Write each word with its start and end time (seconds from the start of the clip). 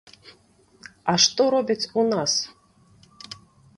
А 1.13 1.15
што 1.27 1.41
робяць 1.57 1.89
у 1.91 2.01
нас? 2.13 2.31